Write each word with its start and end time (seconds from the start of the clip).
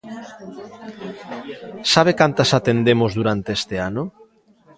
¿Sabe 1.93 2.11
cantas 2.21 2.49
atendemos 2.59 3.11
durante 3.19 3.49
este 3.59 3.75
ano? 3.89 4.03